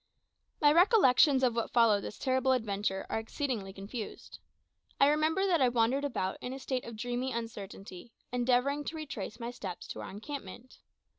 [0.59, 4.39] My recollections of what followed this terrible adventure are exceedingly confused.
[4.99, 9.39] I remember that I wandered about in a state of dreamy uncertainty, endeavouring to retrace
[9.39, 10.79] my steps to our encampment.